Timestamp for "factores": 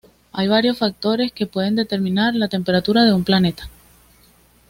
0.79-1.31